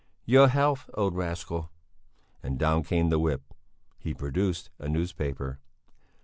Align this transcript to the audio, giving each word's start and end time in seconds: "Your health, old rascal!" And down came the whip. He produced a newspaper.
"Your 0.25 0.47
health, 0.47 0.89
old 0.95 1.13
rascal!" 1.15 1.69
And 2.41 2.57
down 2.57 2.81
came 2.81 3.09
the 3.09 3.19
whip. 3.19 3.43
He 3.99 4.15
produced 4.15 4.71
a 4.79 4.89
newspaper. 4.89 5.59